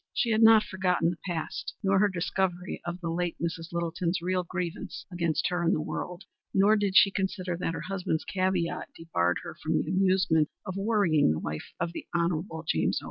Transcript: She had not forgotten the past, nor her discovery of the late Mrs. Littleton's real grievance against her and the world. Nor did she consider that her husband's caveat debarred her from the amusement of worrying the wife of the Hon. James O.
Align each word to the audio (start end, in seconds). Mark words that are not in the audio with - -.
She 0.15 0.31
had 0.31 0.41
not 0.41 0.63
forgotten 0.63 1.11
the 1.11 1.19
past, 1.27 1.75
nor 1.83 1.99
her 1.99 2.07
discovery 2.07 2.81
of 2.85 2.99
the 3.01 3.11
late 3.11 3.35
Mrs. 3.39 3.71
Littleton's 3.71 4.19
real 4.19 4.41
grievance 4.43 5.05
against 5.11 5.49
her 5.49 5.61
and 5.61 5.75
the 5.75 5.79
world. 5.79 6.23
Nor 6.55 6.75
did 6.75 6.97
she 6.97 7.11
consider 7.11 7.55
that 7.57 7.75
her 7.75 7.81
husband's 7.81 8.25
caveat 8.25 8.89
debarred 8.95 9.37
her 9.43 9.55
from 9.61 9.77
the 9.83 9.91
amusement 9.91 10.49
of 10.65 10.75
worrying 10.75 11.29
the 11.29 11.37
wife 11.37 11.73
of 11.79 11.93
the 11.93 12.07
Hon. 12.15 12.47
James 12.65 12.99
O. 12.99 12.99